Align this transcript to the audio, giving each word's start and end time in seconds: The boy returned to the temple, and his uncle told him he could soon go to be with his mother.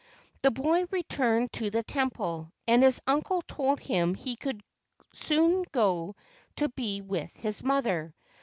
The 0.41 0.49
boy 0.49 0.85
returned 0.89 1.53
to 1.53 1.69
the 1.69 1.83
temple, 1.83 2.51
and 2.67 2.81
his 2.81 2.99
uncle 3.05 3.43
told 3.43 3.79
him 3.79 4.15
he 4.15 4.35
could 4.35 4.63
soon 5.13 5.63
go 5.71 6.15
to 6.55 6.69
be 6.69 7.01
with 7.01 7.31
his 7.35 7.61
mother. 7.61 8.15